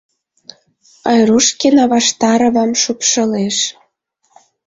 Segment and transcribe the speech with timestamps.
[1.09, 3.57] Айрушкина Ваштаровам шупшылеш.